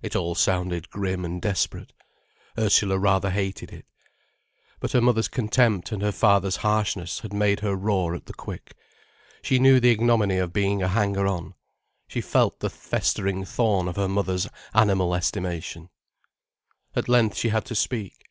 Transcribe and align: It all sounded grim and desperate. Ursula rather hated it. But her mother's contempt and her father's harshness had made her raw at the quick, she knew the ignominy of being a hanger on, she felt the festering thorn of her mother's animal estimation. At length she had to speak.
It 0.00 0.16
all 0.16 0.34
sounded 0.34 0.88
grim 0.88 1.26
and 1.26 1.42
desperate. 1.42 1.92
Ursula 2.58 2.98
rather 2.98 3.28
hated 3.28 3.70
it. 3.70 3.84
But 4.80 4.92
her 4.92 5.02
mother's 5.02 5.28
contempt 5.28 5.92
and 5.92 6.00
her 6.00 6.10
father's 6.10 6.56
harshness 6.64 7.18
had 7.20 7.34
made 7.34 7.60
her 7.60 7.76
raw 7.76 8.14
at 8.14 8.24
the 8.24 8.32
quick, 8.32 8.74
she 9.42 9.58
knew 9.58 9.78
the 9.78 9.90
ignominy 9.90 10.38
of 10.38 10.54
being 10.54 10.82
a 10.82 10.88
hanger 10.88 11.26
on, 11.26 11.52
she 12.06 12.22
felt 12.22 12.60
the 12.60 12.70
festering 12.70 13.44
thorn 13.44 13.88
of 13.88 13.96
her 13.96 14.08
mother's 14.08 14.48
animal 14.72 15.14
estimation. 15.14 15.90
At 16.96 17.06
length 17.10 17.36
she 17.36 17.50
had 17.50 17.66
to 17.66 17.74
speak. 17.74 18.24